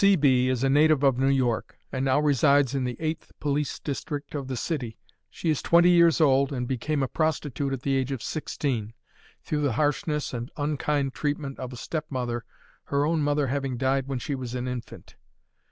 C. 0.01 0.15
B. 0.15 0.49
is 0.49 0.63
a 0.63 0.67
native 0.67 1.03
of 1.03 1.19
New 1.19 1.29
York, 1.29 1.77
and 1.91 2.03
now 2.03 2.19
resides 2.19 2.73
in 2.73 2.85
the 2.85 2.97
Eighth 2.99 3.33
Police 3.39 3.77
District 3.77 4.33
of 4.33 4.47
the 4.47 4.57
city. 4.57 4.97
She 5.29 5.51
is 5.51 5.61
twenty 5.61 5.91
years 5.91 6.19
old, 6.19 6.51
and 6.51 6.67
became 6.67 7.03
a 7.03 7.07
prostitute 7.07 7.71
at 7.71 7.83
the 7.83 7.95
age 7.95 8.11
of 8.11 8.23
sixteen, 8.23 8.93
through 9.43 9.61
the 9.61 9.73
harshness 9.73 10.33
and 10.33 10.49
unkind 10.57 11.13
treatment 11.13 11.59
of 11.59 11.71
a 11.71 11.75
stepmother, 11.77 12.45
her 12.85 13.05
own 13.05 13.21
mother 13.21 13.45
having 13.45 13.77
died 13.77 14.07
when 14.07 14.17
she 14.17 14.33
was 14.33 14.55
an 14.55 14.67
infant. 14.67 15.17